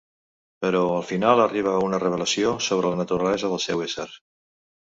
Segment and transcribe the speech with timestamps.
[0.65, 4.11] Però, al final, arriba a una revelació sobre la naturalesa del seu ésser.